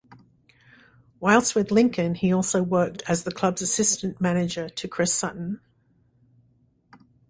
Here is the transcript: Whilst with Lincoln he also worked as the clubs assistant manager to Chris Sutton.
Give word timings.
Whilst 1.19 1.53
with 1.53 1.69
Lincoln 1.69 2.15
he 2.15 2.33
also 2.33 2.63
worked 2.63 3.03
as 3.07 3.23
the 3.23 3.31
clubs 3.31 3.61
assistant 3.61 4.19
manager 4.19 4.67
to 4.67 4.87
Chris 4.87 5.13
Sutton. 5.13 5.61